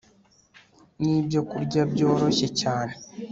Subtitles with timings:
[1.01, 2.93] Ni byokurya byoroshye cyane